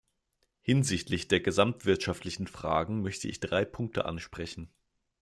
Hinsichtlich 0.63 1.27
der 1.27 1.41
gesamtwirtschaftlichen 1.41 2.47
Fragen 2.47 3.03
möchte 3.03 3.27
ich 3.27 3.39
drei 3.39 3.65
Punkte 3.65 4.05
ansprechen. 4.05 4.71